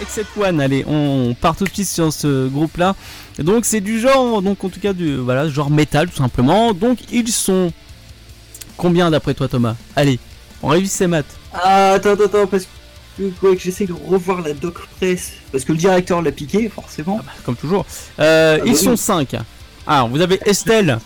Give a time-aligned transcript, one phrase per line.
[0.00, 2.94] Except One, allez, on part tout de suite sur ce groupe-là.
[3.38, 6.72] Donc c'est du genre, donc en tout cas du voilà, genre métal tout simplement.
[6.72, 7.72] Donc ils sont
[8.76, 9.76] combien d'après toi Thomas?
[9.96, 10.18] Allez,
[10.62, 11.26] on révise ces maths.
[11.52, 12.66] Ah, attends, attends, attends, parce
[13.18, 17.18] que, que j'essaie de revoir la doc press, parce que le directeur l'a piqué, forcément.
[17.20, 17.84] Ah bah, comme toujours.
[18.18, 18.96] Euh, Ah ils bah sont oui.
[18.98, 19.36] 5.
[19.86, 20.98] Alors vous avez Estelle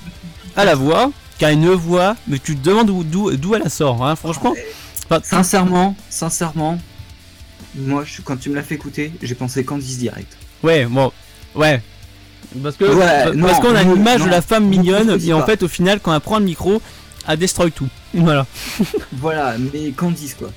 [0.57, 3.63] à la voix, qui a une voix, mais tu te demandes où- d'où d'où elle
[3.63, 4.55] la sort, hein, franchement.
[5.11, 6.79] Enfin, Sincèrement, sincèrement,
[7.77, 10.37] moi, je, quand tu me l'as fait écouter, j'ai pensé Candice direct.
[10.63, 11.13] Ouais, bon,
[11.55, 11.83] ouais.
[12.63, 15.17] Parce que Ouais, parce qu'on a une image non, de la femme non, mignonne non,
[15.17, 15.47] non, et en pas.
[15.47, 16.81] fait au final quand elle prend le micro,
[17.27, 17.89] elle destroy tout.
[18.15, 18.47] Voilà,
[19.13, 20.51] Voilà, mais Candice, quoi.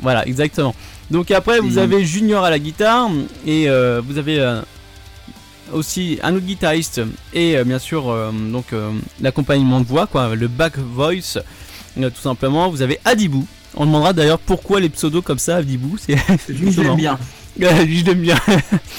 [0.00, 0.74] voilà, exactement.
[1.10, 3.08] Donc après vous avez Junior à la guitare
[3.46, 4.60] et euh, vous avez euh,
[5.72, 7.00] aussi un autre guitariste
[7.32, 8.14] et euh, bien sûr
[8.52, 8.66] donc
[9.22, 11.38] l'accompagnement de voix quoi, le back voice
[11.96, 12.68] tout simplement.
[12.68, 13.46] Vous avez Adibou.
[13.76, 16.16] On demandera d'ailleurs pourquoi les pseudos comme ça Adibou, c'est
[16.48, 17.18] Lui, je l'aime bien.
[17.58, 18.36] lui je l'aime bien.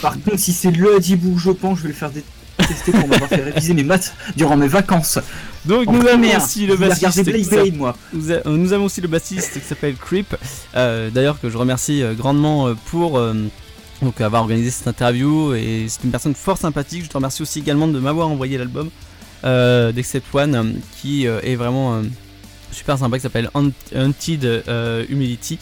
[0.02, 3.30] Par contre, si c'est le Hadibou, je pense, je vais le faire détester pour m'avoir
[3.30, 5.20] fait réviser mes maths durant mes vacances.
[5.66, 7.96] Donc En nous avons aussi le bassiste qui Blade Blade, moi.
[8.14, 10.36] Nous, a- euh, nous avons aussi le bassiste qui s'appelle Creep,
[10.76, 13.34] euh, d'ailleurs que je remercie euh, grandement pour euh,
[14.02, 17.04] donc, avoir organisé cette interview et c'est une personne fort sympathique.
[17.04, 18.90] Je te remercie aussi également de m'avoir envoyé l'album
[19.44, 22.02] euh, d'Except One qui est vraiment
[22.72, 25.60] super sympa qui s'appelle Haunted euh, Humility.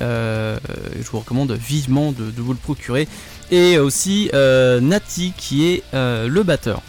[0.00, 0.58] Euh,
[0.96, 3.08] je vous recommande vivement de, vous le procurer.
[3.50, 6.82] Et aussi euh, Nati qui est le batteur.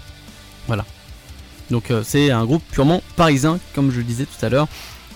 [0.67, 0.85] Voilà.
[1.71, 4.67] Donc c'est un groupe purement parisien, comme je le disais tout à l'heure.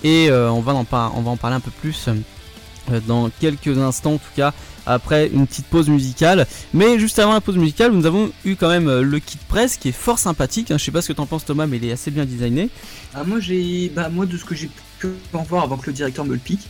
[0.04, 2.10] Et on, va en on va en parler un peu plus
[3.08, 4.54] dans quelques instants, en tout cas,
[4.86, 6.46] après une petite pause musicale.
[6.74, 9.78] Mais juste avant la pause musicale, nous avons eu quand même euh, le kit presse
[9.78, 10.72] qui est fort sympathique.
[10.72, 10.78] hein.
[10.78, 12.70] Je sais pas ce que t'en penses Thomas, mais il est assez bien designé.
[13.16, 13.90] Ah, moi, j'ai.
[13.96, 16.40] Bah, moi, de ce que j'ai pu en voir avant que le directeur me le
[16.40, 16.68] pique,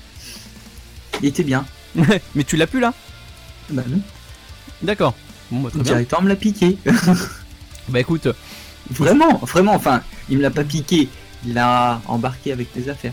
[1.22, 1.66] il était bien.
[1.96, 2.94] mais tu l'as plus là?
[3.70, 4.00] Bah, non.
[4.82, 5.14] D'accord.
[5.52, 5.92] Bon, bah, Le bien.
[5.94, 6.78] directeur me l'a piqué.
[7.90, 8.30] Bah écoute,
[8.90, 11.10] vraiment, vraiment, enfin, il me l'a pas piqué,
[11.46, 13.12] il l'a embarqué avec les affaires.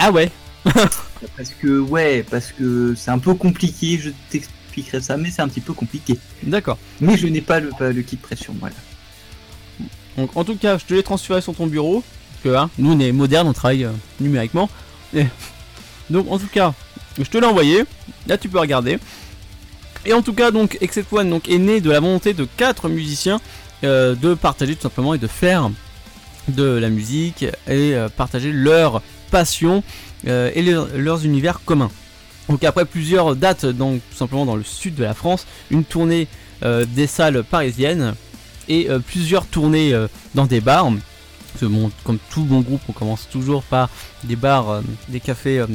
[0.00, 0.28] ah ouais,
[1.36, 5.48] Parce que, ouais, parce que c'est un peu compliqué, je t'expliquerai ça, mais c'est un
[5.48, 6.18] petit peu compliqué.
[6.42, 6.78] d'accord.
[7.00, 8.74] Mais je n'ai pas le, le kit pression, voilà.
[10.16, 12.02] Donc en tout cas, je te l'ai transféré sur ton bureau.
[12.42, 14.68] Parce que hein, nous on est modernes, on travaille euh, numériquement.
[15.14, 15.26] Et-
[16.10, 16.74] Donc en tout cas,
[17.18, 17.84] je te l'ai envoyé.
[18.26, 18.98] Là tu peux regarder.
[20.04, 22.90] Et en tout cas, donc Except One donc, est né de la volonté de quatre
[22.90, 23.40] musiciens
[23.84, 25.70] euh, de partager tout simplement et de faire
[26.48, 29.00] de la musique et euh, partager leur
[29.30, 29.82] passion
[30.26, 31.90] et leur- leurs univers communs.
[32.48, 36.28] Donc après plusieurs dates donc simplement dans le sud de la France, une tournée
[36.62, 38.14] euh, des salles parisiennes
[38.68, 40.90] et euh, plusieurs tournées euh, dans des bars.
[41.60, 43.88] Comme tout bon groupe, on commence toujours par
[44.24, 45.66] des bars, euh, des cafés, euh,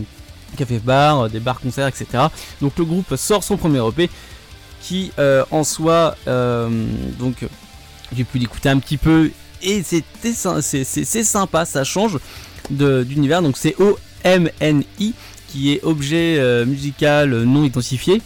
[0.58, 2.06] cafés-bars, euh, des bars-concerts, etc.
[2.62, 4.10] Donc le groupe sort son premier EP
[4.82, 6.70] qui euh, en soi, euh,
[7.18, 7.46] donc
[8.16, 12.18] j'ai pu l'écouter un petit peu et c'était c'est sympa, ça change
[12.70, 13.42] d'univers.
[13.42, 13.76] Donc c'est
[14.26, 15.14] OMNI
[15.48, 18.22] qui est objet euh, musical non identifié.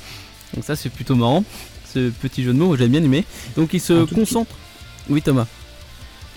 [0.54, 1.44] Donc ça c'est plutôt marrant,
[1.94, 3.26] ce petit jeu de mots, j'ai bien aimé.
[3.56, 4.56] Donc il se concentre.
[5.10, 5.48] Oui Thomas.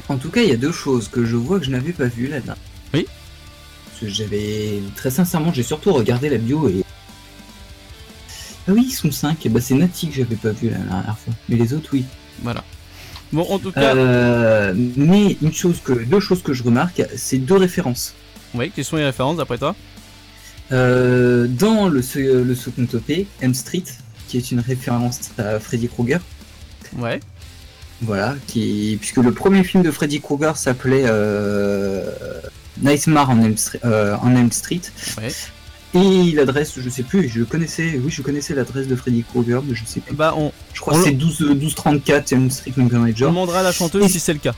[0.09, 2.07] En tout cas, il y a deux choses que je vois que je n'avais pas
[2.07, 2.55] vues là-dedans.
[2.95, 3.07] Oui.
[3.87, 4.81] Parce que j'avais.
[4.95, 6.85] Très sincèrement, j'ai surtout regardé la bio et.
[8.69, 9.49] Ah oui, ils sont 5.
[9.49, 11.35] Bah, c'est Nati que j'avais pas vu la dernière fois.
[11.49, 12.05] Mais les autres, oui.
[12.43, 12.63] Voilà.
[13.33, 17.39] Bon en tout cas, Euh, mais une chose que, deux choses que je remarque, c'est
[17.39, 18.15] deux références.
[18.57, 19.75] Oui, quelles sont les références d'après toi
[20.73, 22.01] Euh, dans le,
[22.43, 23.85] le second EP, M Street,
[24.29, 26.21] qui est une référence à Freddy Krueger.
[26.99, 27.21] Ouais.
[28.03, 32.11] Voilà, qui, puisque le premier film de Freddy Krueger s'appelait euh,
[32.83, 34.83] Nightmare Stre- euh, Elm Street.
[35.19, 35.29] Ouais.
[35.95, 39.75] Et l'adresse, je sais plus, je connaissais, oui, je connaissais l'adresse de Freddy Krueger, mais
[39.75, 40.15] je sais plus.
[40.15, 43.61] Bah on, Je crois on que c'est le- 12, 1234 Elm Street Mountain on demandera
[43.61, 44.55] à la chanteuse Et- si c'est le cas.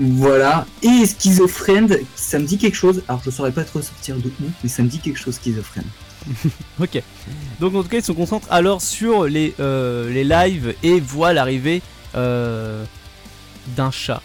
[0.00, 0.66] Voilà.
[0.82, 3.02] Et Schizophrène, ça me dit quelque chose.
[3.06, 5.84] Alors, je saurais pas trop sortir de où, mais ça me dit quelque chose, Schizophrène.
[6.80, 7.02] Ok.
[7.60, 11.32] Donc en tout cas, ils se concentrent alors sur les, euh, les lives et voient
[11.32, 11.82] l'arrivée
[12.14, 12.84] euh,
[13.76, 14.22] d'un chat.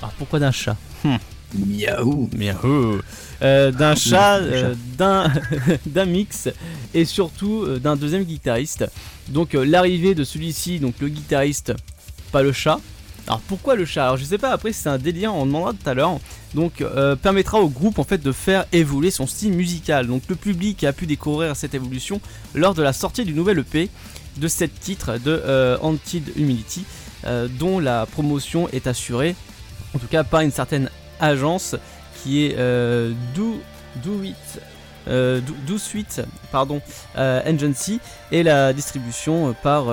[0.00, 0.76] Alors pourquoi d'un chat?
[1.54, 2.28] Miaou.
[2.36, 3.00] Miaou.
[3.42, 4.40] Euh, d'un chat,
[4.98, 5.32] d'un
[5.86, 6.48] d'un mix
[6.94, 8.86] et surtout d'un deuxième guitariste.
[9.28, 11.74] Donc l'arrivée de celui-ci, donc le guitariste,
[12.32, 12.80] pas le chat.
[13.26, 14.04] Alors pourquoi le chat?
[14.04, 16.18] Alors je sais pas, après c'est un délire, on demandera tout à l'heure.
[16.54, 20.06] Donc euh, permettra au groupe en fait de faire évoluer son style musical.
[20.06, 22.20] Donc le public a pu découvrir cette évolution
[22.54, 23.88] lors de la sortie du nouvel EP
[24.36, 25.78] de 7 titres de euh,
[26.36, 26.84] Humility
[27.26, 29.34] euh, dont la promotion est assurée
[29.94, 31.76] en tout cas par une certaine agence
[32.22, 33.60] qui est euh, Do,
[34.04, 34.20] Do
[35.06, 36.80] euh, 12 suites, pardon,
[37.14, 38.00] Agency
[38.32, 39.86] et la distribution par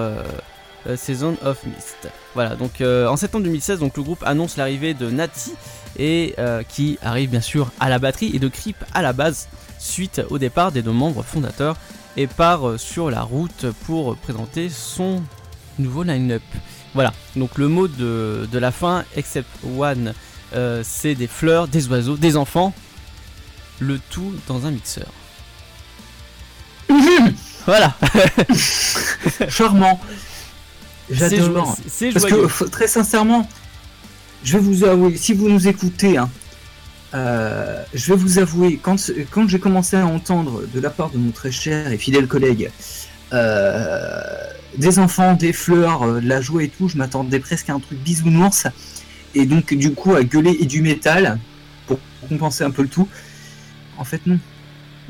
[0.95, 2.09] Season of Mist.
[2.33, 5.53] Voilà, donc euh, en septembre 2016, donc le groupe annonce l'arrivée de Nati
[5.97, 9.49] et euh, qui arrive bien sûr à la batterie et de Creep à la base
[9.79, 11.75] suite au départ des deux membres fondateurs
[12.17, 15.21] et part euh, sur la route pour présenter son
[15.79, 16.43] nouveau line-up.
[16.93, 20.13] Voilà, donc le mot de, de la fin, except one,
[20.53, 22.73] euh, c'est des fleurs, des oiseaux, des enfants,
[23.79, 25.07] le tout dans un mixeur.
[27.65, 27.95] Voilà,
[29.49, 29.99] Charmant.
[31.11, 31.77] J'adore.
[31.87, 33.47] c'est Parce que très sincèrement,
[34.43, 36.29] je vais vous avouer, si vous nous écoutez, hein,
[37.13, 41.17] euh, je vais vous avouer, quand, quand j'ai commencé à entendre de la part de
[41.17, 42.71] mon très cher et fidèle collègue
[43.33, 44.21] euh,
[44.77, 47.79] des enfants, des fleurs, euh, de la joie et tout, je m'attendais presque à un
[47.79, 48.67] truc bisounours.
[49.35, 51.39] Et donc, du coup, à gueuler et du métal
[51.87, 53.07] pour compenser un peu le tout.
[53.97, 54.39] En fait, non.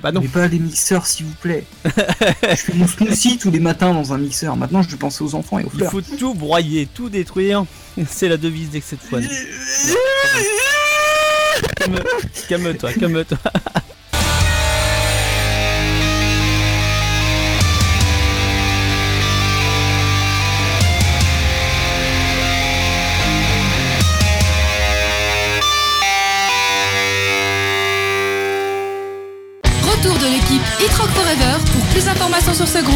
[0.02, 1.64] Bah non, Mais pas les mixeurs, s'il vous plaît.
[1.86, 4.56] je fais mon smoothie tous les matins dans un mixeur.
[4.58, 5.92] Maintenant, je vais penser aux enfants et aux il fleurs.
[5.92, 7.66] faut tout broyer, tout détruire.
[8.10, 9.28] C'est la devise d'Except One.
[11.78, 12.00] Calme-
[12.50, 13.38] Calme-toi, calme-toi.
[32.66, 32.96] Sur ce groupe.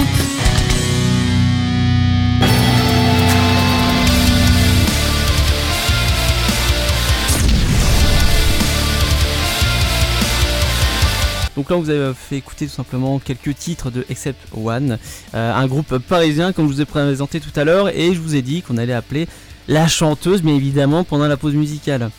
[11.55, 14.99] Donc là, on vous avez fait écouter tout simplement quelques titres de Except One,
[15.33, 18.35] euh, un groupe parisien comme je vous ai présenté tout à l'heure, et je vous
[18.35, 19.27] ai dit qu'on allait appeler
[19.67, 22.11] la chanteuse, bien évidemment, pendant la pause musicale.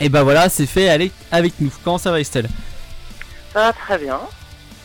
[0.00, 1.72] Et bah voilà, c'est fait, allez avec nous.
[1.82, 2.48] Comment ça va Estelle?
[3.52, 4.20] Ça va très bien.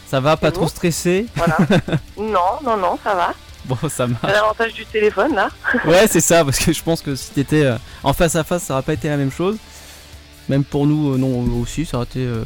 [0.09, 1.25] Ça va, pas trop stressé?
[1.35, 1.57] Voilà.
[2.17, 3.33] non, non, non, ça va.
[3.65, 4.21] Bon, ça marche.
[4.25, 5.50] C'est l'avantage du téléphone là.
[5.85, 8.63] Ouais, c'est ça, parce que je pense que si t'étais euh, en face à face,
[8.63, 9.57] ça aurait pas été la même chose.
[10.47, 12.44] Même pour nous, euh, non, aussi, ça aurait été euh,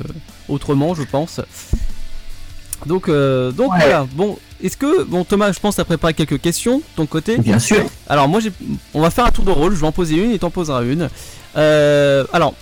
[0.50, 1.40] autrement, je pense.
[2.86, 3.80] Donc, euh, donc Ouais.
[3.80, 4.06] voilà.
[4.12, 7.38] Bon, est-ce que, bon, Thomas, je pense, t'as préparé quelques questions de ton côté.
[7.38, 7.86] Bien sûr.
[8.10, 8.52] Alors, moi, j'ai,
[8.94, 9.74] on va faire un tour de rôle.
[9.74, 11.10] Je vais en poser une et t'en poseras une.
[11.56, 12.54] Euh, alors,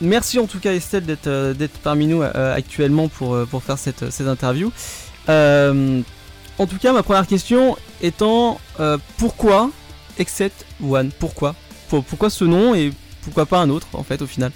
[0.00, 3.62] merci en tout cas, Estelle, d'être, euh, d'être parmi nous euh, actuellement pour, euh, pour
[3.62, 4.72] faire cette, cette interview.
[5.28, 6.00] Euh,
[6.58, 9.70] en tout cas, ma première question étant euh, pourquoi
[10.18, 11.10] Except One?
[11.18, 11.54] Pourquoi?
[11.88, 14.50] Pour- Pourquoi ce nom et pourquoi pas un autre en fait au final?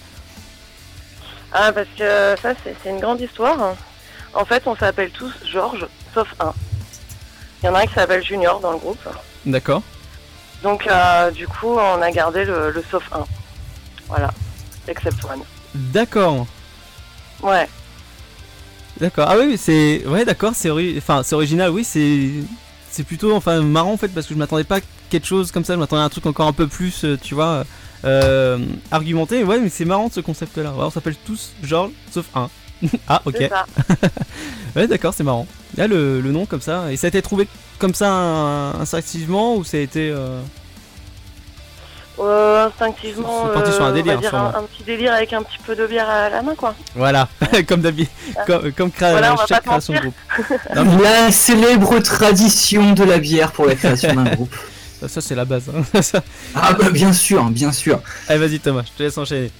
[1.52, 3.74] Ah, parce que ça, c'est c'est une grande histoire.
[4.32, 6.52] En fait, on s'appelle tous Georges, sauf un.
[7.62, 9.00] Il y en a un qui s'appelle Junior dans le groupe.
[9.44, 9.82] D'accord.
[10.62, 13.26] Donc, euh, du coup, on a gardé le, le sauf un.
[14.08, 14.30] Voilà.
[14.88, 15.40] Except one.
[15.74, 16.46] D'accord.
[17.42, 17.68] Ouais.
[19.00, 19.26] D'accord.
[19.30, 22.30] Ah oui, c'est ouais, d'accord, c'est ori- enfin, c'est original, oui, c'est
[22.90, 24.80] c'est plutôt enfin marrant en fait parce que je m'attendais pas à
[25.10, 27.34] quelque chose comme ça, je m'attendais à un truc encore un peu plus, euh, tu
[27.34, 27.64] vois,
[28.04, 28.58] euh,
[28.90, 29.44] argumenté.
[29.44, 30.72] Ouais, mais c'est marrant ce concept là.
[30.76, 32.50] on s'appelle tous Georges sauf un.
[33.08, 33.36] ah, OK.
[33.48, 33.66] Ça.
[34.76, 35.46] Ouais, d'accord, c'est marrant.
[35.76, 37.48] Là le, le nom comme ça et ça a été trouvé
[37.78, 38.12] comme ça
[38.80, 40.40] instinctivement ou ça a été euh,
[42.20, 44.54] Euh, instinctivement, C'est parti sur un euh, on va délire, dire sûrement.
[44.54, 46.74] un, un petit délire avec un petit peu de bière à la main, quoi.
[46.94, 47.28] voilà,
[47.68, 48.12] comme d'habitude,
[48.46, 50.12] comme, comme Voilà, chaque création de mentir.
[50.36, 50.60] groupe.
[50.76, 54.54] Non, mais La célèbre tradition de la bière pour la création d'un groupe.
[55.00, 55.70] ça, ça, c'est la base.
[55.74, 55.82] hein.
[56.54, 58.00] Ah bah bien sûr, bien sûr.
[58.28, 59.50] Allez, vas-y Thomas, je te laisse enchaîner.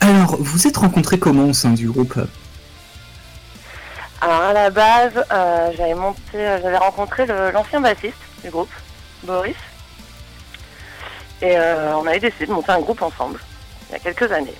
[0.00, 2.14] Alors, vous êtes rencontrés comment au sein du groupe?
[4.20, 8.70] Alors à la base, euh, j'avais monté, j'avais rencontré le- l'ancien bassiste du groupe,
[9.24, 9.54] Boris,
[11.42, 13.40] et euh, on avait décidé de monter un groupe ensemble
[13.88, 14.54] il y a quelques années.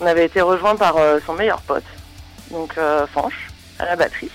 [0.00, 1.84] On avait été rejoint par euh, son meilleur pote,
[2.50, 4.30] donc euh, Fanche, à la batterie,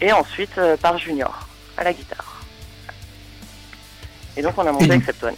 [0.00, 2.42] et ensuite euh, par Junior à la guitare.
[4.36, 5.34] Et donc on a monté Except One.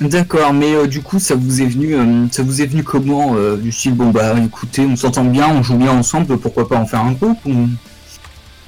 [0.00, 3.34] D'accord, mais euh, du coup, ça vous est venu, euh, ça vous est venu comment
[3.34, 6.76] euh, Du style, bon bah, écoutez, on s'entend bien, on joue bien ensemble, pourquoi pas
[6.76, 7.68] en faire un groupe ou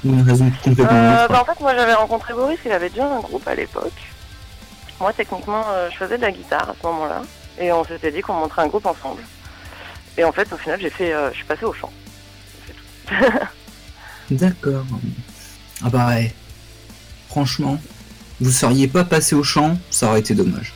[0.03, 3.19] une raison complètement Euh, bah, en fait, moi j'avais rencontré Boris, il avait déjà un
[3.19, 4.08] groupe à l'époque.
[4.99, 7.21] Moi, techniquement, euh, je faisais de la guitare à ce moment-là.
[7.59, 9.21] Et on s'était dit qu'on montrait un groupe ensemble.
[10.17, 11.91] Et en fait, au final, j'ai fait, euh, je suis passé au chant.
[14.31, 14.85] D'accord.
[15.83, 16.33] Ah bah ouais.
[17.29, 17.79] Franchement,
[18.39, 20.73] vous seriez pas passé au champ, ça aurait été dommage.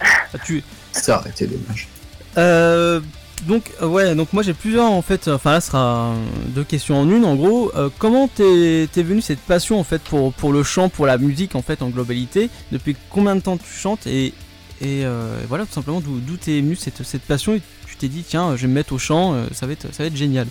[0.00, 0.62] Ah, tu,
[0.92, 1.88] Ça aurait été dommage.
[2.36, 3.00] Euh,
[3.42, 5.28] donc euh, ouais, donc moi j'ai plusieurs en fait.
[5.28, 6.14] Enfin là ce sera
[6.48, 7.70] deux questions en une en gros.
[7.76, 11.18] Euh, comment t'es t'es venu cette passion en fait pour pour le chant, pour la
[11.18, 12.50] musique en fait en globalité?
[12.72, 14.06] Depuis combien de temps tu chantes?
[14.06, 14.34] Et
[14.80, 17.54] et euh, voilà tout simplement d'où t'es venu cette cette passion?
[17.54, 20.02] Et tu t'es dit tiens, je vais me mettre au chant, ça va être, ça
[20.02, 20.46] va être génial.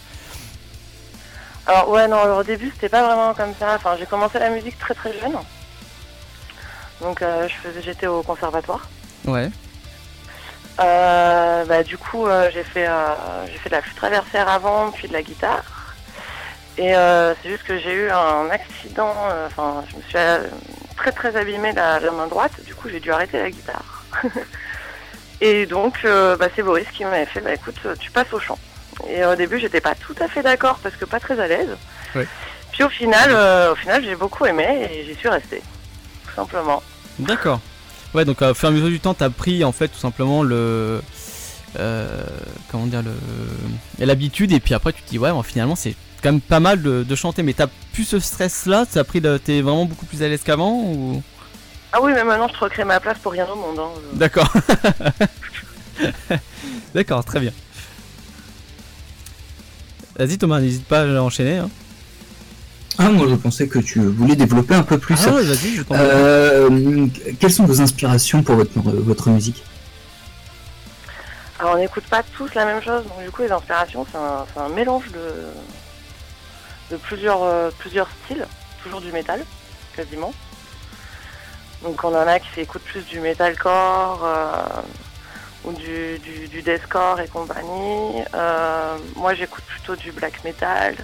[1.65, 3.75] Alors ouais non, alors, au début c'était pas vraiment comme ça.
[3.75, 5.33] Enfin j'ai commencé la musique très très jeune.
[7.01, 8.87] Donc euh, je faisais, j'étais au conservatoire.
[9.25, 9.49] Ouais.
[10.79, 13.13] Euh, bah, du coup euh, j'ai fait euh,
[13.45, 15.63] j'ai fait de la flûte traversière avant, puis de la guitare.
[16.77, 19.13] Et euh, c'est juste que j'ai eu un accident.
[19.45, 20.49] Enfin je me suis
[20.97, 22.53] très très abîmé la, la main droite.
[22.65, 24.03] Du coup j'ai dû arrêter la guitare.
[25.41, 28.57] Et donc euh, bah, c'est Boris qui m'avait fait bah écoute tu passes au chant.
[29.09, 31.75] Et au début j'étais pas tout à fait d'accord parce que pas très à l'aise.
[32.15, 32.27] Ouais.
[32.71, 35.61] Puis au final euh, au final j'ai beaucoup aimé et j'y suis restée.
[36.27, 36.81] Tout simplement.
[37.19, 37.59] D'accord.
[38.13, 40.43] Ouais, donc au fur et à mesure du temps, t'as pris en fait tout simplement
[40.43, 41.01] le.
[41.79, 42.23] euh,
[42.69, 46.31] comment dire le l'habitude et puis après tu te dis ouais bon, finalement c'est quand
[46.31, 49.61] même pas mal de, de chanter mais t'as plus ce stress là t'as pris t'es
[49.61, 51.23] vraiment beaucoup plus à l'aise qu'avant ou?
[51.91, 53.79] Ah oui mais maintenant je te recrée ma place pour rien au monde.
[53.79, 53.89] hein.
[54.13, 54.51] d'accord
[56.93, 57.51] d'accord très bien
[60.17, 61.69] vas-y Thomas n'hésite pas à enchaîner hein.
[62.99, 65.15] Ah, moi je pensais que tu voulais développer un peu plus.
[65.27, 66.03] ah ouais, vas-y je t'en prie.
[66.05, 67.07] Euh,
[67.39, 69.63] quelles sont vos inspirations pour votre, votre musique?
[71.59, 74.45] Alors on n'écoute pas tous la même chose, donc du coup les inspirations c'est un,
[74.53, 75.33] c'est un mélange de,
[76.91, 78.45] de plusieurs, euh, plusieurs styles,
[78.83, 79.43] toujours du métal,
[79.95, 80.33] quasiment.
[81.81, 84.81] Donc on en a qui écoutent plus du metalcore euh,
[85.65, 88.21] ou du, du, du deathcore et compagnie.
[88.35, 90.95] Euh, moi j'écoute plutôt du black metal.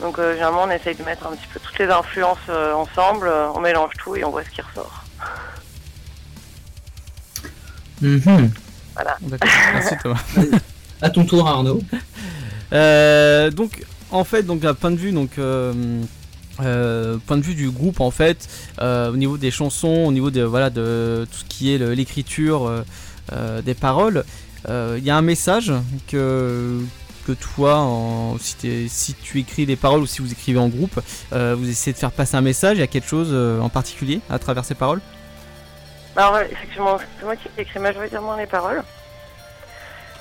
[0.00, 3.28] Donc euh, généralement on essaye de mettre un petit peu toutes les influences euh, ensemble,
[3.28, 5.04] euh, on mélange tout et on voit ce qui ressort.
[8.02, 8.50] Mhm.
[9.22, 10.18] D'accord, merci Thomas
[11.02, 11.80] À ton tour, Arnaud.
[12.72, 16.02] Euh, donc en fait donc à point de vue donc euh,
[16.60, 18.48] euh, point de vue du groupe en fait
[18.80, 21.92] euh, au niveau des chansons au niveau de voilà de tout ce qui est le-
[21.94, 22.82] l'écriture euh,
[23.32, 24.24] euh, des paroles
[24.68, 25.72] euh, il y a un message
[26.08, 26.80] que
[27.26, 31.00] que toi en- si, si tu écris les paroles ou si vous écrivez en groupe
[31.32, 33.68] euh, vous essayez de faire passer un message il y a quelque chose euh, en
[33.68, 35.00] particulier à travers ces paroles?
[36.14, 38.82] Alors ouais, effectivement, c'est moi qui écris majoritairement les paroles.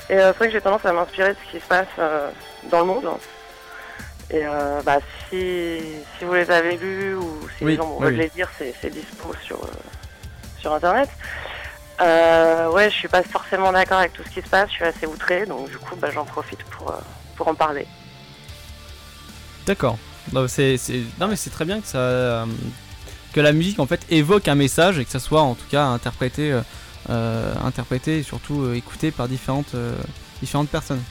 [0.09, 2.29] Et euh, c'est vrai que j'ai tendance à m'inspirer de ce qui se passe euh,
[2.69, 3.07] dans le monde.
[4.29, 4.97] Et euh, bah,
[5.29, 5.79] si,
[6.17, 8.89] si vous les avez lus ou si Oui, les gens oui, veulent les lire, c'est,
[8.89, 9.59] dispo sur,
[10.59, 11.09] sur internet.
[12.02, 14.84] Euh, ouais, je suis pas forcément d'accord avec tout ce qui se passe, je suis
[14.84, 16.96] assez outrée, donc du coup bah, j'en profite pour, euh,
[17.36, 17.88] pour en parler.
[19.66, 19.98] D'accord.
[20.34, 20.78] Non, c'est,
[21.20, 22.46] non, mais c'est très bien que ça, euh,
[23.34, 25.86] que la musique en fait évoque un message et que ça soit en tout cas
[25.86, 26.60] interprété,
[27.10, 29.75] euh, interprété et surtout écouté par différentes,
[30.42, 31.02] différentes personnes.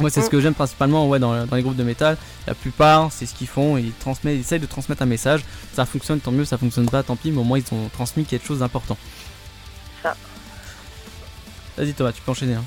[0.00, 0.30] Moi, c'est ce Mm.
[0.30, 2.16] que j'aime principalement ouais, dans, dans les groupes de métal.
[2.46, 3.76] La plupart, c'est ce qu'ils font.
[3.76, 5.44] Ils, transmettent, ils essayent de transmettre un message.
[5.74, 6.44] Ça fonctionne, tant mieux.
[6.44, 7.32] Ça fonctionne pas, tant pis.
[7.32, 8.96] Mais au moins, ils ont transmis quelque chose d'important.
[11.78, 12.54] Vas-y, Thomas, tu peux enchaîner.
[12.54, 12.64] Hein.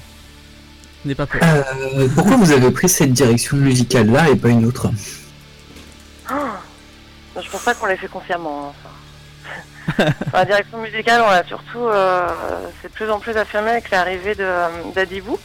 [1.04, 1.42] N'aie pas peur.
[1.44, 4.90] Euh, pourquoi vous avez pris cette direction musicale-là et pas une autre?
[6.30, 6.62] Ah,
[7.36, 8.74] je pense pas qu'on l'ait fait consciemment.
[10.00, 12.30] hein, la direction musicale, on a surtout, euh,
[12.82, 15.38] c'est de plus en plus affirmé avec l'arrivée de euh, d'Adibou,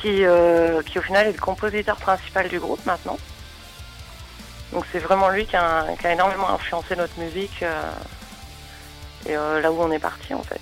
[0.00, 3.16] qui, euh, qui au final est le compositeur principal du groupe maintenant.
[4.72, 7.92] Donc c'est vraiment lui qui a, qui a énormément influencé notre musique euh,
[9.26, 10.60] et euh, là où on est parti en fait.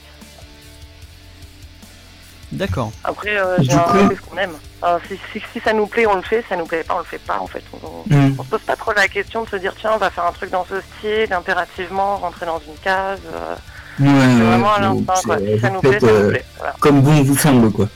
[2.53, 2.91] D'accord.
[3.05, 3.75] Après, euh, Du coup-
[4.11, 4.53] c'est ce qu'on aime.
[4.83, 6.43] Alors, si, si, si ça nous plaît, on le fait.
[6.43, 7.63] Si ça nous plaît pas, on le fait pas en fait.
[7.73, 8.35] On- Hmm.
[8.39, 10.33] on se pose pas trop la question de se dire tiens on va faire un
[10.33, 13.21] truc dans ce style, impérativement rentrer dans une case.
[13.35, 13.55] euh,
[14.01, 14.79] Ouais, c'est vraiment à
[15.17, 16.45] Si ça nous plaît, ça nous euh, plaît.
[16.59, 16.75] Voilà.
[16.81, 17.87] comme bon vous semble quoi.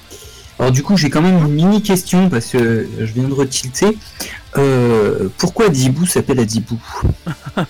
[0.60, 3.96] Alors du coup j'ai quand même une mini question parce que je viens de retilter.
[4.58, 6.78] Euh, pourquoi Dibou s'appelle Adibou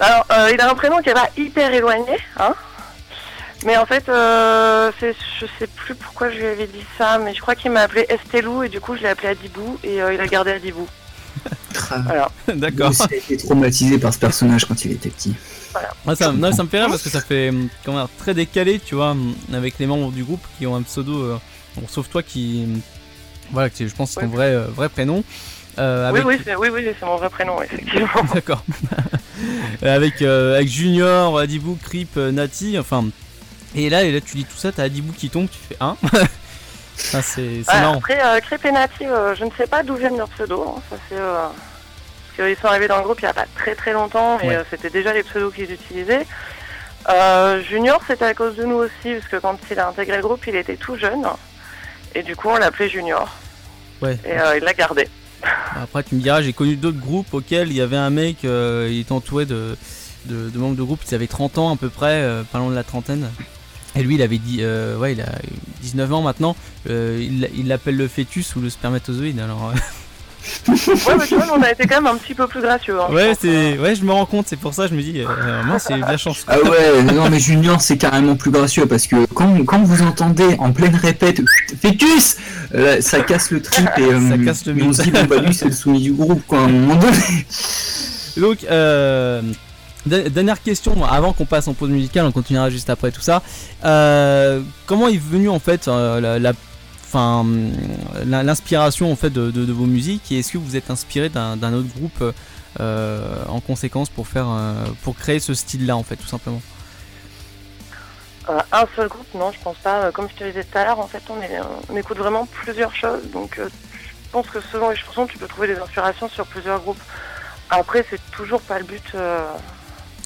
[0.00, 2.54] Alors euh, il a un prénom qui est pas hyper éloigné, hein.
[3.66, 7.34] Mais en fait, euh, c'est- je sais plus pourquoi je lui avais dit ça, mais
[7.34, 10.14] je crois qu'il m'a appelé Estelou et du coup je l'ai appelé Adibou et euh,
[10.14, 10.86] il a gardé Adibou.
[12.04, 12.30] Voilà.
[12.54, 12.90] D'accord.
[12.90, 15.34] Aussi a été traumatisé par ce personnage quand il était petit.
[16.06, 18.80] Ouais, ça, non, ça me fait rire parce que ça fait hum, comment très décalé,
[18.80, 21.38] tu vois, hum, avec les membres du groupe qui ont un pseudo, euh,
[21.76, 22.66] bon, sauf toi qui,
[23.52, 24.32] voilà, qui je pense c'est ton Ouais.
[24.32, 25.22] vrai, euh, vrai prénom.
[25.78, 26.24] Euh, avec...
[26.26, 28.08] Oui, oui, c'est oui, oui, c'est mon vrai prénom, effectivement.
[28.34, 28.64] D'accord.
[29.82, 33.06] Euh, avec, euh, avec Junior, Adibou, Creep, euh, Nati, enfin.
[33.74, 35.96] Et là, et là, tu lis tout ça, t'as Adibou qui tombe, tu fais un.
[37.14, 37.98] Ah, c'est Ouais, marrant.
[37.98, 40.64] après, euh, Crêpe et Nati, euh, je ne sais pas d'où viennent leurs pseudos.
[40.76, 41.46] hein, ça c'est, euh,
[42.36, 44.56] parce qu'ils sont arrivés dans le groupe il n'y a pas très très longtemps, Ouais.
[44.56, 46.26] euh, c'était déjà les pseudos qu'ils utilisaient.
[47.68, 50.46] Junior, c'était à cause de nous aussi, parce que quand il a intégré le groupe,
[50.46, 51.24] il était tout jeune.
[52.14, 53.28] Et du coup, on l'appelait Junior.
[54.02, 54.18] Ouais.
[54.24, 55.08] Et il l'a gardé.
[55.74, 59.00] Après, tu me diras, j'ai connu d'autres groupes auxquels il y avait un mec, il
[59.00, 59.76] était entouré de,
[60.26, 62.22] de, de membres de groupe qui avaient 30 ans à peu près,
[62.52, 63.30] pas loin de la trentaine.
[63.96, 65.32] Et lui, il avait dit, euh, ouais, il a
[65.82, 66.56] 19 ans maintenant.
[66.88, 67.18] Euh,
[67.54, 69.38] il l'appelle le fœtus ou le spermatozoïde.
[69.40, 69.78] Alors, euh,
[70.68, 70.74] Ouais,
[71.18, 72.98] mais tu vois, on a été quand même un petit peu plus gracieux.
[72.98, 74.46] hein, ouais, c'est, ouais, je me rends compte.
[74.48, 76.44] C'est pour ça, je me dis, euh, mince, c'est de la chance.
[76.48, 80.56] Ah ouais, non mais Junior c'est carrément plus gracieux parce que quand, quand vous entendez
[80.58, 81.42] en pleine répète
[81.82, 82.36] fœtus,
[82.74, 85.24] euh, ça casse le trip et, euh, Ça casse le et on se dit bon
[85.24, 87.16] bah lui c'est le soumis du groupe quoi à un moment donné.
[88.38, 89.42] Donc, euh,
[90.06, 93.42] dernière question, avant qu'on passe en pause musicale, on continuera juste après tout ça.
[93.84, 96.38] Euh, comment est venue en fait euh,
[98.24, 100.32] l'inspiration en fait de, vos musiques?
[100.32, 102.34] Et est-ce que vous êtes inspiré d'un, autre groupe
[102.78, 104.26] euh, en conséquence pour
[105.16, 106.62] créer ce style-là en fait, tout simplement?
[108.48, 110.10] Un seul groupe, non, je pense pas.
[110.10, 111.36] Comme je te disais tout à l'heure, en fait, on,
[111.88, 113.30] on écoute vraiment plusieurs choses.
[113.30, 117.00] Donc, je pense que selon les chansons, tu peux trouver des inspirations sur plusieurs groupes.
[117.68, 119.14] Après, c'est toujours pas le but.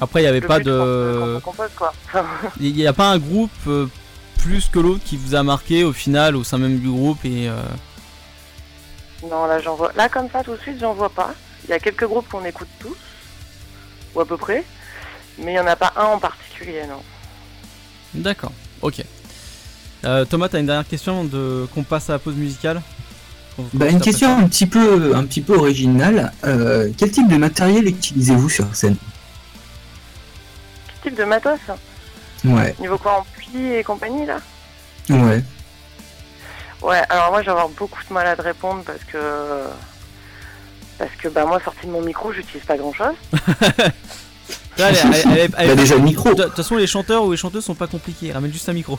[0.01, 1.39] Après, il n'y avait le pas de,
[2.61, 3.87] il n'y a pas un groupe euh,
[4.39, 7.49] plus que l'autre qui vous a marqué au final au sein même du groupe et
[7.49, 7.63] euh,
[9.31, 9.93] non, là, j'en vois.
[9.97, 11.35] Là, comme ça, tout de suite, j'en vois pas.
[11.65, 12.97] Il y a quelques groupes qu'on écoute tous,
[14.15, 14.65] ou à peu près,
[15.39, 17.03] mais il y en a pas un en particulier, non.
[18.15, 19.03] D'accord, ok.
[20.05, 22.83] Euh, Thomas, t'as une dernière question de qu'on passe à la pause musicale?
[23.73, 26.33] Bah, une question un petit peu un petit peu originale.
[26.45, 28.97] Euh, quel type de matériel utilisez-vous sur scène?
[31.05, 31.61] Type de matos
[32.45, 34.39] Ouais, Niveau quoi, ampli et compagnie, là
[35.09, 35.43] ouais.
[36.83, 39.19] Ouais, alors moi, je vais avoir beaucoup de mal à te répondre parce que.
[40.99, 43.15] Parce que, bah, moi, sorti de mon micro, j'utilise pas grand chose.
[44.79, 46.35] Là, elle est- elle est- elle est- elle est- déjà le micro.
[46.35, 48.33] De toute façon, les chanteurs ou les chanteuses sont pas compliqués.
[48.33, 48.99] Ramène juste un micro.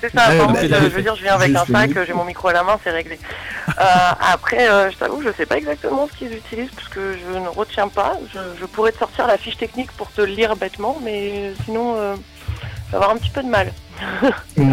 [0.00, 2.48] C'est ça, Ouais, bah, je veux dire, je viens avec un sac, j'ai mon micro
[2.48, 3.18] à la main, c'est réglé.
[3.68, 3.72] Euh,
[4.32, 7.48] après, euh, je t'avoue, je sais pas exactement ce qu'ils utilisent parce que je ne
[7.48, 8.18] retiens pas.
[8.32, 11.94] Je, je pourrais te sortir la fiche technique pour te le lire bêtement, mais sinon,
[11.96, 12.14] euh,
[12.86, 13.72] je vais avoir un petit peu de mal.
[14.56, 14.64] Ouais.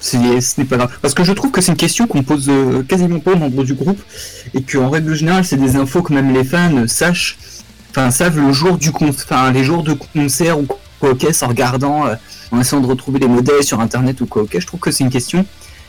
[0.00, 0.16] Ce
[0.60, 0.98] n'est pas grave.
[1.02, 3.64] Parce que je trouve que c'est une question qu'on pose euh, quasiment pas aux membres
[3.64, 3.98] du groupe
[4.54, 7.36] et qu'en règle générale, c'est des infos que même les fans sachent,
[7.96, 10.64] enfin savent le jour du enfin les jours de concert ou
[10.98, 12.14] quoi ok, en regardant, euh,
[12.52, 14.56] en essayant de retrouver les modèles sur internet ou quoi ok.
[14.58, 15.46] Je trouve que c'est une question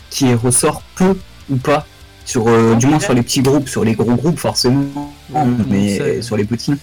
[0.09, 1.17] qui ressort peu
[1.49, 1.85] ou pas
[2.23, 5.13] sur, euh, du moins sur les petits groupes, sur les gros groupes forcément,
[5.67, 6.75] mais sur les petits,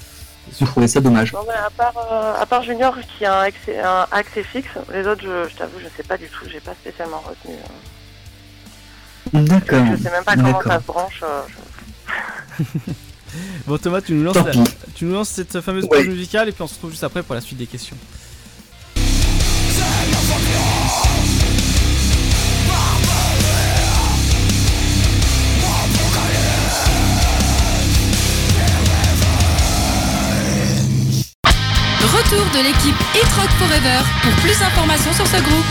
[0.60, 1.32] je trouvais ça dommage.
[1.32, 4.68] Non, mais à part, euh, à part Junior qui a un accès, un accès fixe,
[4.92, 7.56] les autres, je, je t'avoue, je sais pas du tout, j'ai pas spécialement retenu.
[9.32, 9.84] D'accord.
[9.96, 11.20] Je sais même pas comment ça se branche.
[11.22, 11.42] euh,
[12.58, 12.92] je-
[13.66, 14.60] Bon, Thomas, tu nous lances, Tant la- pis.
[14.94, 15.98] tu nous lances cette fameuse Ouais.
[15.98, 17.96] pause musicale et puis on se retrouve juste après pour la suite des questions.
[32.02, 35.64] Retour de l'équipe Hit Rock Forever pour plus d'informations sur ce groupe.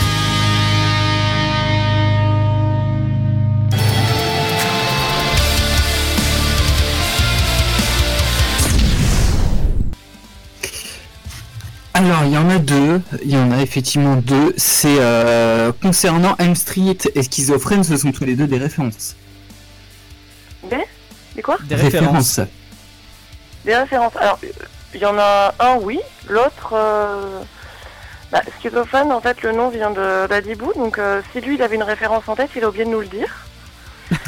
[12.04, 13.02] Alors, il y en a deux.
[13.24, 14.54] Il y en a effectivement deux.
[14.58, 19.16] C'est euh, concernant M Street et Schizophrène, ce sont tous les deux des références.
[20.70, 20.84] Des?
[21.36, 21.58] Des quoi?
[21.64, 22.42] Des références.
[23.64, 24.18] Des références.
[24.18, 24.48] Alors, euh,
[24.94, 25.98] il y en a un, oui.
[26.28, 27.40] L'autre, euh...
[28.34, 30.74] bah, schizophone, en fait, le nom vient de d'Adibou.
[30.76, 33.00] Donc, euh, si lui, il avait une référence en tête, il a oublié de nous
[33.00, 33.34] le dire.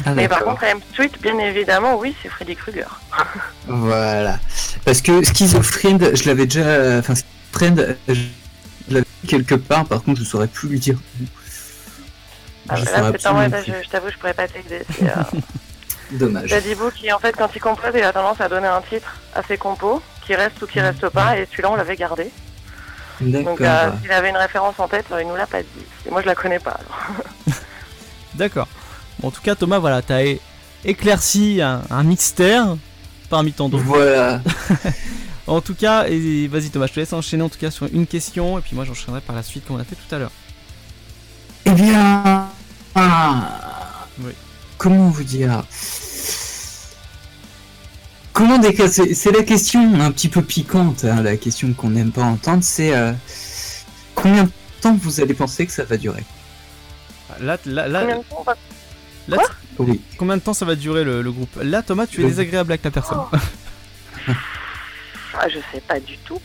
[0.06, 3.00] Ah, Mais par contre, M Street, bien évidemment, oui, c'est Freddy Krueger.
[3.66, 4.38] Voilà.
[4.86, 6.98] Parce que Schizophrène, je l'avais déjà.
[6.98, 7.12] Enfin,
[7.58, 9.84] Je l'avais quelque part.
[9.86, 10.98] Par contre, je saurais plus lui dire.
[12.68, 14.82] Ah, Je là, c'est je, je t'avoue, je pourrais pas t'aider.
[15.02, 15.06] Euh,
[16.12, 16.50] Dommage.
[16.50, 19.42] Dadibou qui, en fait, quand il compose, il a tendance à donner un titre à
[19.42, 22.30] ses compos, qui reste ou qui reste pas, et celui-là, on l'avait gardé.
[23.20, 25.84] Donc, euh, s'il avait une référence en tête, euh, il nous l'a pas dit.
[26.06, 26.78] Et moi, je la connais pas.
[28.34, 28.68] D'accord.
[29.18, 30.22] Bon, en tout cas, Thomas, voilà, t'as
[30.84, 32.76] éclairci un, un mystère
[33.30, 33.84] parmi tant d'autres.
[33.84, 34.40] Voilà.
[35.46, 38.06] En tout cas, et vas-y Thomas, je te laisse enchaîner en tout cas sur une
[38.06, 40.32] question et puis moi j'enchaînerai par la suite comme on a fait tout à l'heure.
[41.66, 42.48] Eh bien.
[42.96, 44.32] ah, Oui.
[44.78, 45.62] Comment vous dire?
[48.32, 52.12] Comment déca- C'est c'est la question un petit peu piquante, hein, la question qu'on n'aime
[52.12, 53.12] pas entendre, c'est euh,
[54.14, 56.22] combien de temps vous allez penser que ça va durer?
[57.40, 58.56] Là, là, là, Combien de temps on va-
[59.28, 59.46] là, Quoi?
[59.86, 60.00] Oui.
[60.18, 61.56] combien de temps ça va durer le, le groupe?
[61.62, 63.18] Là, Thomas, tu es Le- désagréable avec la personne.
[65.40, 66.40] Ah, je sais pas du tout.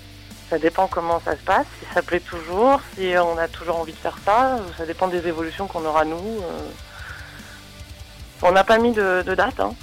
[0.50, 3.94] Ça dépend comment ça se passe, si ça plaît toujours, si on a toujours envie
[3.94, 4.58] de faire ça.
[4.78, 6.16] Ça dépend des évolutions qu'on aura nous.
[6.18, 6.70] euh.
[8.42, 9.60] On n'a pas mis de, de date.
[9.60, 9.74] Hein.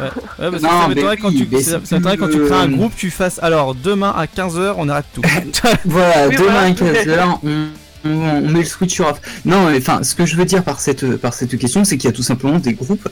[0.00, 0.08] Ouais,
[0.38, 3.74] parce que ça m'étonnerait quand, tu, ça- ça quand crées un groupe, tu fasses alors
[3.74, 5.22] demain à 15h, on arrête tout.
[5.84, 6.60] Voilà, Oui, demain voilà.
[6.66, 7.68] à 15h, on,
[8.04, 9.20] on- met le switch sur off.
[9.44, 12.08] Non, mais enfin, ce que je veux dire par cette, par cette question, c'est qu'il
[12.08, 13.08] y a tout simplement des groupes,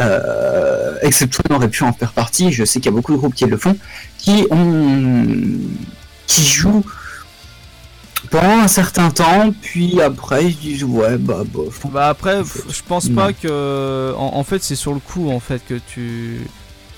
[0.00, 3.18] euh, excepté on aurait pu en faire partie, je sais qu'il y a beaucoup de
[3.18, 3.76] groupes qui le font,
[4.18, 5.26] qui ont,
[6.26, 6.84] qui jouent
[8.30, 11.80] pendant un certain temps, puis après ils se disent ouais, bah, bof.
[11.92, 14.14] bah après, je pense pas que.
[14.16, 16.40] En, en fait, c'est sur le coup en fait que tu.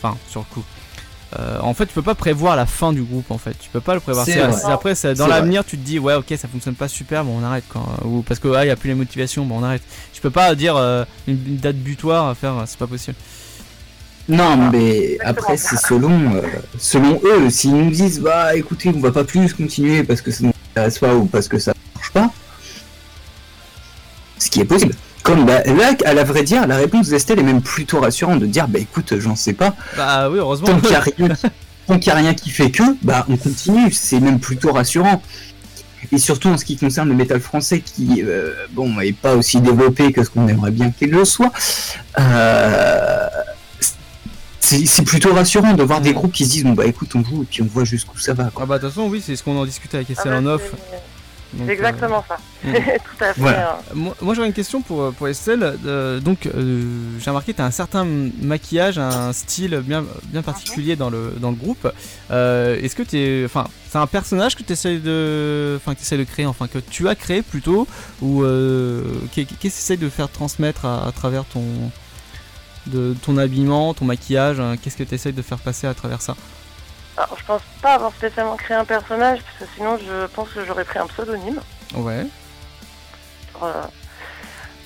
[0.00, 0.62] Enfin, sur le coup.
[1.38, 3.56] Euh, en fait, tu peux pas prévoir la fin du groupe en fait.
[3.58, 4.24] Tu peux pas le prévoir.
[4.24, 7.38] C'est après, c'est- dans l'avenir, tu te dis ouais, ok, ça fonctionne pas super, bon,
[7.40, 7.84] on arrête quand.
[8.04, 9.82] Ou parce que ah, y a plus les motivations, bon, on arrête.
[10.12, 13.16] Je peux pas dire euh, une, date butoir à faire, c'est pas possible.
[14.28, 16.42] Non, mais après, c'est selon, euh,
[16.78, 17.50] selon eux.
[17.50, 20.98] S'ils nous disent, bah écoutez, on va pas plus continuer parce que ça nous intéresse
[20.98, 22.30] pas ou parce que ça marche pas,
[24.38, 24.94] ce qui est possible.
[25.24, 28.46] Comme bah, là, à la vrai dire, la réponse d'Estelle est même plutôt rassurante de
[28.46, 29.74] dire, bah écoute, j'en sais pas.
[29.96, 30.66] Bah oui, heureusement.
[30.66, 33.90] Tant qu'il n'y a, rien qui- a rien fait que, bah on continue.
[33.90, 35.22] C'est même plutôt rassurant.
[36.12, 39.62] Et surtout en ce qui concerne le métal français, qui euh, bon est pas aussi
[39.62, 41.50] développé que ce qu'on aimerait bien qu'il le soit.
[42.18, 43.26] Euh,
[44.60, 47.42] c'est plutôt rassurant de voir des groupes qui se disent bon bah écoute on joue
[47.42, 48.44] et puis on voit jusqu'où ça va.
[48.52, 48.64] Quoi.
[48.64, 50.38] Ah bah de toute façon, oui, c'est ce qu'on en discutait avec Ah Estelle bah,
[50.38, 50.62] en off.
[51.58, 52.38] C'est- C'est euh, exactement ça.
[52.64, 52.72] mm.
[52.74, 53.40] Tout à fait.
[53.40, 53.78] Voilà.
[53.80, 53.92] hein.
[53.94, 55.76] Moi, moi, j'aurais une question pour, pour Estelle.
[55.86, 56.84] Euh, donc, euh,
[57.18, 58.04] j'ai remarqué que tu as un certain
[58.40, 61.90] maquillage, un style bien, bien particulier dans le, dans le groupe.
[62.30, 63.44] Euh, Est-ce que tu es.
[63.44, 65.74] Enfin, c'est un personnage que tu essayes de.
[65.76, 67.86] Enfin, que tu de créer, enfin, que tu as créé plutôt
[68.22, 71.62] Ou euh, qu'est- qu'est-ce que tu essayes de faire transmettre à, à travers ton.
[72.86, 76.20] De ton habillement, ton maquillage, hein, qu'est-ce que tu essayes de faire passer à travers
[76.20, 76.36] ça?
[77.16, 80.64] Alors, je pense pas avoir spécialement créé un personnage, parce que sinon je pense que
[80.64, 81.60] j'aurais pris un pseudonyme.
[81.94, 82.26] Ouais.
[83.62, 83.82] Euh,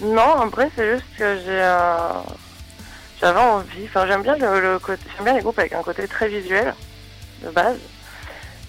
[0.01, 2.23] Non, en vrai, c'est juste que j'ai un-
[3.21, 6.07] J'avais envie, enfin j'aime bien le, le côté, j'aime bien les groupes avec un côté
[6.07, 6.73] très visuel
[7.43, 7.79] de base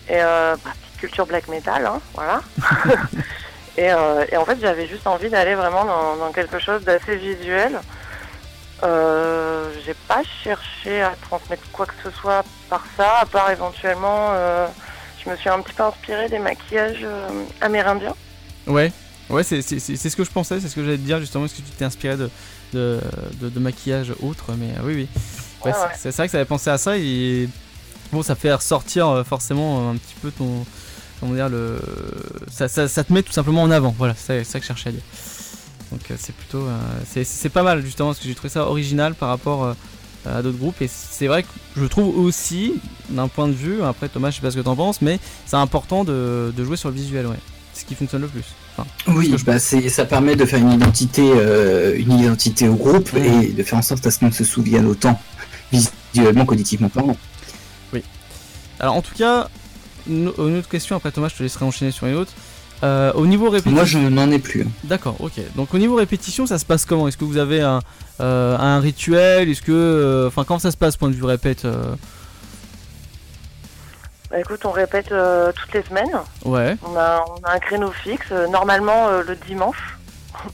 [0.07, 2.41] et euh, bah, petite culture black metal, hein, voilà.
[3.77, 7.15] et, euh, et en fait j'avais juste envie d'aller vraiment dans, dans quelque chose d'assez
[7.17, 7.79] visuel.
[8.81, 14.29] Euh, j'ai pas cherché à transmettre quoi que ce soit par ça, à part éventuellement,
[14.31, 14.67] euh,
[15.23, 17.27] je me suis un petit peu inspirée des maquillages euh,
[17.61, 18.15] amérindiens.
[18.67, 18.91] Ouais,
[19.29, 21.19] ouais, c'est c'est- c'est- c'est ce que je pensais, c'est ce que j'allais te dire
[21.19, 21.45] justement.
[21.45, 22.29] Est-ce que tu t'es inspiré de,
[22.73, 22.99] de,
[23.41, 25.07] de, de maquillage autre Mais euh, oui, oui.
[25.65, 26.11] Ouais, Ouais, c'est- ouais.
[26.15, 27.49] Vrai que ça avait pensé à ça et
[28.13, 30.65] bon, ça fait ressortir forcément un petit peu ton.
[31.19, 31.81] Comment dire le.
[32.49, 34.67] Ça, ça, ça te met tout simplement en avant, voilà, c'est c'est ça que je
[34.69, 35.01] cherchais à dire.
[35.91, 36.65] Donc c'est plutôt.
[36.65, 36.77] euh,
[37.11, 39.73] c'est- c'est pas mal justement parce que j'ai trouvé ça original par rapport euh,
[40.25, 42.73] à d'autres groupes et c'est vrai que je trouve aussi,
[43.09, 45.55] d'un point de vue, après Thomas, je sais pas ce que t'en penses, mais c'est
[45.55, 47.39] important de, de jouer sur le visuel, ouais.
[47.73, 48.43] C'est ce qui fonctionne le plus.
[48.77, 53.09] Enfin, Oui, bah c'est ça permet de faire une identité, euh, une identité au groupe
[53.15, 55.19] et de faire en sorte à ce qu'on se souvienne autant
[55.71, 57.15] visuellement qu'auditivement parlant.
[58.81, 59.49] Alors en tout cas,
[60.07, 62.31] une, une autre question après Thomas, je te laisserai enchaîner sur une autre.
[62.83, 64.65] Euh, au niveau répétition, Moi je n'en ai plus.
[64.85, 65.33] d'accord, ok.
[65.55, 67.07] Donc au niveau répétition, ça se passe comment?
[67.07, 67.81] Est-ce que vous avez un,
[68.21, 69.49] euh, un rituel?
[69.49, 71.95] Est-ce que, euh, enfin, comment ça se passe point de vue répète euh,
[74.31, 76.11] Bah, écoute, on répète euh, toutes les semaines.
[76.45, 79.97] Ouais, On a, on a un créneau fixe, normalement euh, le dimanche.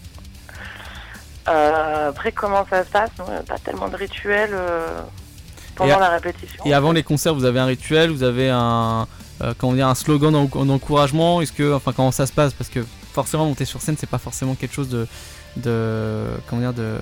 [1.48, 3.12] Euh, après, comment ça se passe?
[3.20, 4.88] Non, pas tellement de rituels euh,
[5.76, 6.64] pendant la répétition.
[6.66, 9.06] Et avant les concerts, vous avez un rituel, vous avez un,
[9.42, 11.42] euh, comment dire, un slogan d'en- d'encouragement.
[11.42, 12.54] Est-ce que, enfin, comment ça se passe?
[12.54, 12.80] Parce que
[13.14, 15.08] forcément, monter sur scène, c'est pas forcément quelque chose de,
[15.58, 16.98] de, comment dire, de,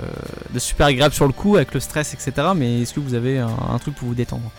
[0.52, 2.48] de super agréable sur le coup avec le stress, etc.
[2.56, 4.50] Mais est-ce que vous avez un, un truc pour vous détendre?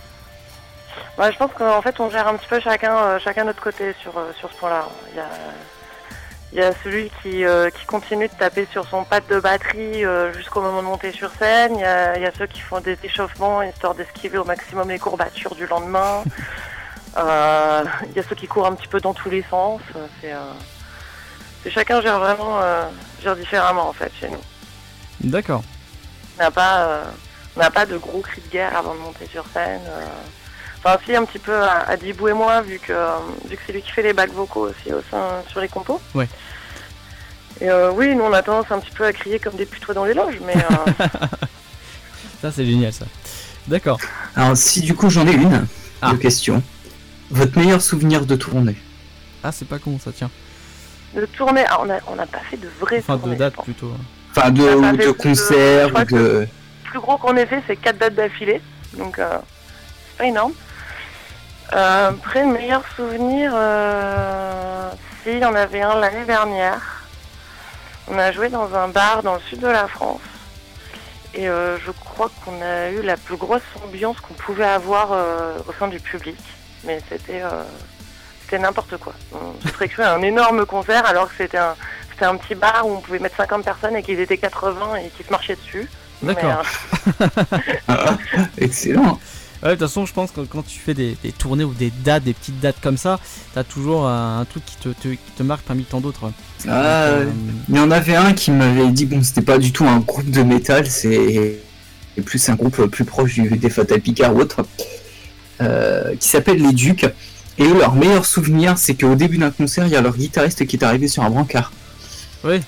[1.18, 3.62] Ouais, je pense qu'en fait, on gère un petit peu chacun, euh, chacun de notre
[3.62, 4.88] côté sur, euh, sur ce point-là.
[5.12, 5.28] Il y a,
[6.52, 10.04] il y a celui qui, euh, qui continue de taper sur son pad de batterie
[10.04, 11.74] euh, jusqu'au moment de monter sur scène.
[11.76, 14.88] Il y, a, il y a ceux qui font des échauffements histoire d'esquiver au maximum
[14.88, 16.24] les courbatures du lendemain.
[17.16, 19.80] Euh, il y a ceux qui courent un petit peu dans tous les sens.
[19.96, 22.84] Euh, C'est, euh, chacun gère vraiment euh,
[23.22, 24.40] gère différemment en fait chez nous.
[25.20, 25.62] D'accord.
[26.38, 27.04] On n'a pas, euh,
[27.56, 29.80] on n'a pas de gros cris de guerre avant de monter sur scène.
[29.86, 30.06] euh.
[30.86, 33.16] Enfin, si, un petit peu à, à Dibou et moi, vu que, euh,
[33.48, 35.98] vu que c'est lui qui fait les bacs vocaux aussi au sein, sur les compos.
[36.14, 36.28] Ouais.
[37.60, 39.94] Et euh, oui, nous, on a tendance un petit peu à crier comme des putois
[39.94, 41.06] dans les loges, mais euh,
[42.42, 43.06] Ça, c'est génial, ça.
[43.68, 43.98] D'accord.
[44.36, 45.66] Alors si du coup j'en ai une,
[46.02, 46.10] Ah.
[46.10, 46.62] deux questions.
[47.30, 48.76] Votre meilleur souvenir de tournée
[49.42, 50.30] Ah, c'est pas con, ça tient.
[51.14, 53.52] de tournée, ah, on n'a on n'a pas fait de vraies Enfin, de tournées, date
[53.52, 53.64] je pense.
[53.64, 53.92] plutôt.
[54.36, 56.16] Enfin de, a ou de de- concerts ou de...
[56.16, 56.48] Le
[56.90, 58.60] plus gros qu'on ait fait, c'est quatre dates d'affilée,
[58.98, 59.38] donc euh,
[60.10, 60.52] c'est pas énorme.
[61.72, 64.90] Euh, après, le meilleur souvenir, euh,
[65.22, 66.80] si, il y en avait un l'année dernière.
[68.08, 70.20] On a joué dans un bar dans le sud de la France.
[71.32, 75.58] Et euh, je crois qu'on a eu la plus grosse ambiance qu'on pouvait avoir euh,
[75.66, 76.36] au sein du public.
[76.86, 77.62] Mais c'était euh,
[78.42, 79.14] c'était n'importe quoi.
[79.88, 81.74] Cru à un énorme concert alors que c'était un,
[82.12, 85.08] c'était un petit bar où on pouvait mettre 50 personnes et qu'ils étaient 80 et
[85.16, 85.88] qu'ils se marchaient dessus.
[86.22, 86.62] D'accord.
[87.88, 87.94] Mais,
[88.58, 89.18] Excellent.
[89.62, 91.90] Ouais, de toute façon, je pense que quand tu fais des, des tournées ou des
[91.90, 93.18] dates, des petites dates comme ça,
[93.54, 96.30] t'as toujours un, un truc qui te, te- qui te marque parmi tant d'autres.
[96.68, 97.24] Ah, Euh,
[97.70, 100.30] Il y en avait un qui m'avait dit bon c'était pas du tout un groupe
[100.30, 101.58] de métal, c'est
[102.26, 104.64] plus un groupe plus proche du, des Fatal Picard ou autre, euh,
[105.58, 107.06] qui s'appelle les Ducs.
[107.56, 110.76] Et leur meilleur souvenir, c'est qu'au début d'un concert, il y a leur guitariste qui
[110.76, 111.72] est arrivé sur un brancard.
[112.42, 112.60] ouais,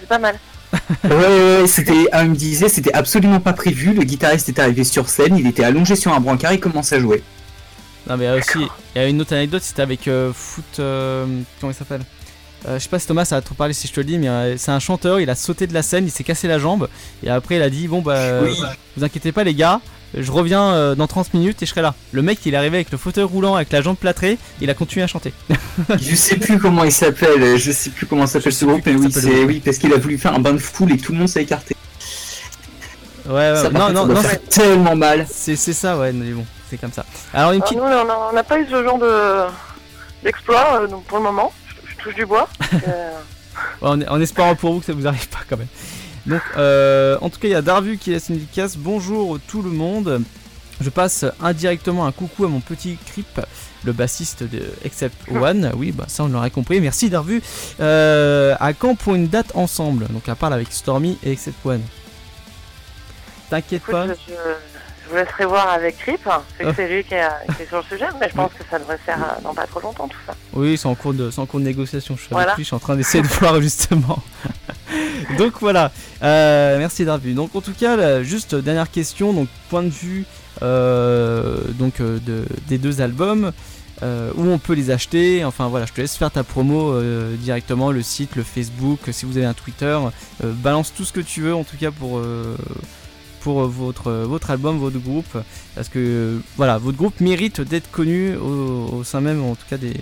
[0.00, 0.38] c'est pas mal.
[1.04, 3.92] ouais, ouais, ouais, c'était, ah, il me disait, c'était absolument pas prévu.
[3.94, 7.00] Le guitariste était arrivé sur scène, il était allongé sur un brancard, il commençait à
[7.00, 7.22] jouer.
[8.08, 10.32] non, mais il y a aussi, il y a une autre anecdote, c'était avec euh,
[10.34, 10.64] Foot.
[10.80, 11.26] euh,
[11.60, 12.02] comment il s'appelle?
[12.66, 14.18] Euh, Je sais pas si Thomas ça va trop parler si je te le dis,
[14.18, 16.58] mais euh, c'est un chanteur, il a sauté de la scène, il s'est cassé la
[16.58, 16.88] jambe,
[17.22, 18.58] et après il a dit Bon, bah, Oui.
[18.96, 19.80] vous inquiétez pas, les gars,
[20.16, 21.94] je reviens euh, dans 30 minutes et je serai là.
[22.12, 24.74] Le mec, il est arrivé avec le fauteuil roulant, avec la jambe plâtrée, il a
[24.74, 25.32] continué à chanter.
[26.00, 29.10] Je sais plus comment il s'appelle, je sais plus comment s'appelle ce groupe, mais oui,
[29.12, 31.28] c'est oui, parce qu'il a voulu faire un bain de foule et tout le monde
[31.28, 31.74] s'est écarté.
[33.26, 35.26] Ouais, ouais, ça, non, non, non, faire tellement mal.
[35.30, 37.04] c'est c'est ça, ouais, mais bon, c'est comme ça.
[37.32, 37.78] Alors, une Alors, petite.
[37.78, 37.84] nous,
[38.30, 39.46] on n'a pas eu ce genre de
[40.22, 41.52] d'exploit euh, donc pour le moment.
[42.04, 42.48] Touche du bois.
[42.72, 43.12] Euh,
[43.82, 45.68] Ouais, en, en espérant pour vous que ça vous arrive pas quand même.
[46.26, 48.76] Donc, euh, en tout cas, il y a Darvu qui laisse une dédicace.
[48.76, 50.22] Bonjour tout le monde.
[50.80, 53.40] Je passe indirectement un coucou à mon petit Crip,
[53.84, 55.70] le bassiste de Except One.
[55.76, 56.80] Oui, bah ça on l'aurait compris.
[56.80, 57.40] Merci Darvu.
[57.78, 60.08] Euh, à quand pour une date ensemble?
[60.08, 61.82] Donc, à part avec Stormy et Except One.
[63.50, 64.06] T'inquiète pas.
[64.08, 64.73] je, je
[65.10, 65.96] vous laisserai voir avec.
[66.04, 66.42] C'est que Ah.
[66.76, 68.98] c'est lui qui, est- qui est sur le sujet, mais je pense que ça devrait
[68.98, 70.34] faire euh, dans pas trop longtemps tout ça.
[70.52, 72.16] Oui, c'est en cours de, en cours de négociation.
[72.16, 74.22] Je suis avec lui, je suis en train d'essayer de voir justement.
[75.38, 75.90] donc voilà,
[76.22, 77.34] Euh, merci Darbu.
[77.34, 79.32] Donc en tout cas, là, juste dernière question.
[79.32, 80.24] Donc point de vue
[80.62, 83.52] euh, donc euh, de, des deux albums.
[84.02, 87.36] euh, où on peut les acheter, enfin voilà, je te laisse faire ta promo euh,
[87.36, 89.96] directement, le site, le Facebook, si vous avez un Twitter,
[90.42, 92.56] euh, balance tout ce que tu veux en tout cas pour, euh,
[93.44, 95.36] pour votre, votre album, votre groupe,
[95.74, 99.76] parce que euh, voilà, votre groupe mérite d'être connu au, sein même en tout cas
[99.76, 99.92] des,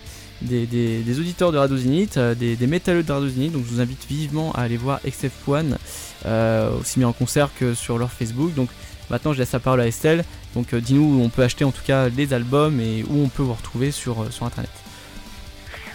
[0.41, 1.77] des, des- auditeurs de Radio
[2.17, 3.29] euh, des, des métalleux de Radio.
[3.51, 5.77] Donc je vous invite vivement à aller voir XF One,
[6.25, 8.55] euh, aussi bien en concert que sur leur Facebook.
[8.55, 8.69] Donc
[9.11, 10.25] maintenant je laisse la parole à Estelle.
[10.55, 13.29] Donc euh, dis-nous où on peut acheter en tout cas les albums et où on
[13.29, 14.71] peut vous retrouver sur, euh, sur internet.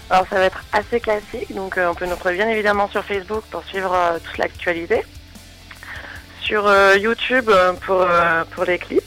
[0.09, 3.03] Alors ça va être assez classique, donc euh, on peut nous retrouver bien évidemment sur
[3.05, 5.03] Facebook pour suivre euh, toute l'actualité.
[6.47, 9.03] Sur euh, YouTube euh, pour, euh, pour les clips.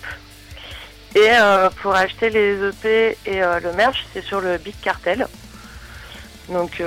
[1.14, 1.30] Et
[1.82, 5.26] pour acheter les EP et le merch, c'est sur le Big Cartel.
[6.48, 6.80] Donc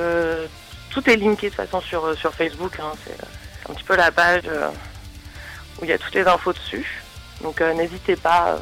[0.91, 2.71] tout est linké de toute façon sur, sur Facebook.
[2.79, 2.93] hein.
[3.03, 4.43] C'est un petit peu la page
[5.77, 7.03] où il y a toutes les infos dessus.
[7.41, 8.59] Donc n'hésitez pas.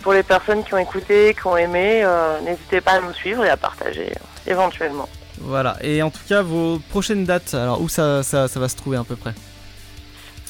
[0.00, 2.02] pour les personnes qui ont écouté, qui ont aimé,
[2.42, 4.10] n'hésitez pas à nous suivre et à partager
[4.46, 5.08] éventuellement.
[5.38, 8.96] Voilà, et en tout cas vos prochaines dates, alors où ça, ça va se trouver
[8.96, 9.34] à peu près?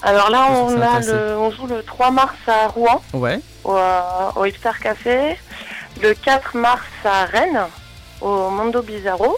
[0.03, 4.01] Alors là, on, a le, on joue le 3 mars à Rouen, Ouais, au, euh,
[4.37, 5.39] au Hipster Café.
[6.03, 7.63] Le 4 mars à Rennes,
[8.21, 9.37] au Mondo Bizarro.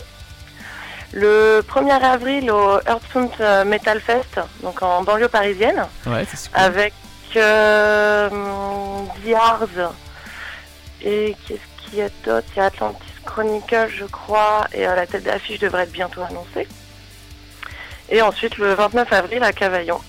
[1.12, 6.92] Le 1er avril au Earthfund euh, Metal Fest, donc en banlieue parisienne, ouais, avec
[7.36, 8.28] euh,
[9.24, 9.92] The Ars
[11.00, 12.46] et qu'est-ce qu'il y a d'autre?
[12.54, 16.22] Il y a Atlantis Chronicle, je crois, et euh, la tête d'affiche devrait être bientôt
[16.22, 16.68] annoncée.
[18.10, 20.00] Et ensuite le 29 avril à Cavaillon,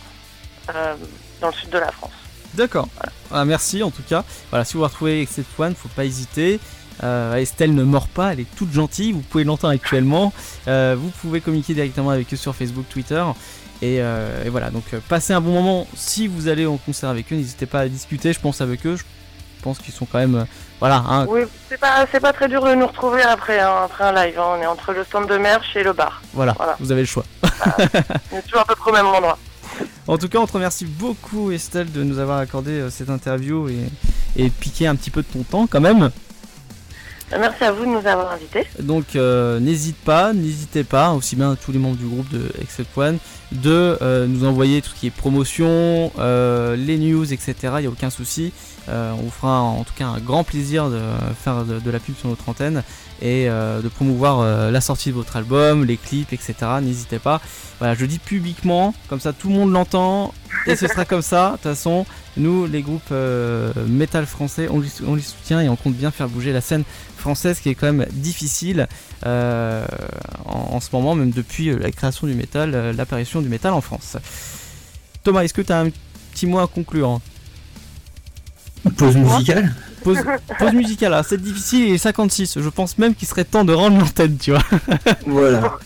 [1.41, 2.11] dans le sud de la France.
[2.55, 2.87] D'accord.
[3.31, 4.23] Ah, merci en tout cas.
[4.49, 6.59] Voilà, si vous retrouvez cette One, faut pas hésiter.
[7.03, 10.33] Euh, Estelle ne mord pas, elle est toute gentille, vous pouvez l'entendre actuellement.
[10.67, 13.23] Euh, vous pouvez communiquer directement avec eux sur Facebook, Twitter.
[13.81, 15.87] Et, euh, et voilà, donc euh, passez un bon moment.
[15.95, 18.97] Si vous allez en concert avec eux, n'hésitez pas à discuter, je pense, avec eux.
[18.97, 20.35] Je pense qu'ils sont quand même.
[20.35, 20.43] euh,
[20.81, 24.11] voilà, hein, Oui, c'est pas, pas très dur de nous retrouver après, hein, après un
[24.13, 24.37] live.
[24.37, 24.55] hein.
[24.57, 26.21] On est entre le stand de merch et le bar.
[26.33, 26.75] voilà, Voilà.
[26.81, 27.23] vous avez le choix.
[28.31, 29.37] On est toujours à peu près au même endroit.
[30.07, 33.69] En tout cas, on te remercie beaucoup, Estelle, de nous avoir accordé euh, cette interview
[33.69, 33.85] et,
[34.35, 36.09] et piqué un petit peu de ton temps quand même.
[37.37, 38.65] Merci à vous de nous avoir invités.
[38.79, 42.97] Donc euh, n'hésite pas, n'hésitez pas, aussi bien tous les membres du groupe de Except
[42.97, 43.19] One,
[43.51, 47.53] de euh, nous envoyer tout ce qui est promotion, euh, les news, etc.
[47.77, 48.51] Il n'y a aucun souci.
[48.89, 50.99] Euh, on vous fera en tout cas un grand plaisir de
[51.41, 52.83] faire de, la pub sur notre antenne
[53.21, 56.55] et euh, de promouvoir euh, la sortie de votre album, les clips, etc.
[56.81, 57.41] N'hésitez pas.
[57.79, 60.33] Voilà, je dis publiquement, comme ça tout le monde l'entend
[60.65, 61.51] et ce sera comme ça.
[61.51, 62.05] De toute façon,
[62.37, 63.13] nous, les groupes
[63.87, 66.83] métal français, on les, soutient et on compte bien faire bouger la scène
[67.17, 68.87] française qui est quand même difficile
[69.25, 69.85] en,
[70.45, 74.17] en ce moment, même depuis la création du métal, l'apparition du métal en France.
[75.23, 75.89] Thomas, est-ce que tu as un
[76.31, 77.19] petit mot à conclure.
[78.97, 80.19] Pause musicale Pause,
[80.57, 82.59] pause musicale, ah, c'est difficile, il est 56.
[82.59, 84.63] Je pense même qu'il serait temps de rendre l'antenne, tu vois.
[85.25, 85.77] Voilà.